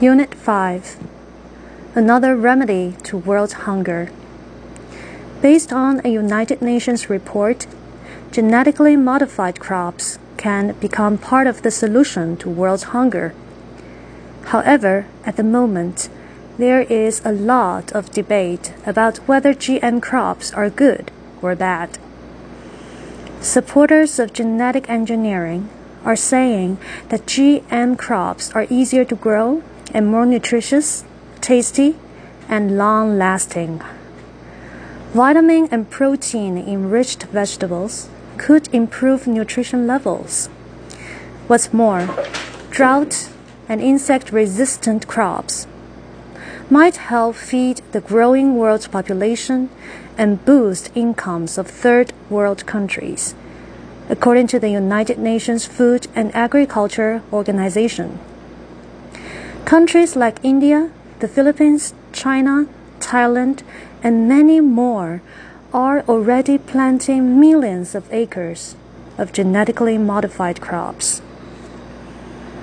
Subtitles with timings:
[0.00, 0.96] Unit 5
[1.94, 4.08] Another Remedy to World Hunger.
[5.42, 7.66] Based on a United Nations report,
[8.32, 13.34] genetically modified crops can become part of the solution to world hunger.
[14.46, 16.08] However, at the moment,
[16.56, 21.10] there is a lot of debate about whether GM crops are good
[21.42, 21.98] or bad.
[23.42, 25.68] Supporters of genetic engineering
[26.06, 26.78] are saying
[27.10, 29.62] that GM crops are easier to grow
[29.92, 31.04] and more nutritious,
[31.40, 31.96] tasty,
[32.48, 33.80] and long lasting.
[35.12, 40.48] Vitamin and protein enriched vegetables could improve nutrition levels.
[41.46, 42.08] What's more,
[42.70, 43.28] drought
[43.68, 45.66] and insect resistant crops
[46.70, 49.68] might help feed the growing world population
[50.16, 53.34] and boost incomes of third world countries,
[54.08, 58.20] according to the United Nations Food and Agriculture Organization.
[59.64, 62.66] Countries like India, the Philippines, China,
[62.98, 63.62] Thailand,
[64.02, 65.22] and many more
[65.72, 68.74] are already planting millions of acres
[69.16, 71.22] of genetically modified crops.